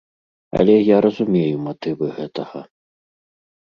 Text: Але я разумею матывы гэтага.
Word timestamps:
Але 0.59 0.77
я 0.77 0.97
разумею 1.07 1.55
матывы 1.69 2.05
гэтага. 2.19 2.69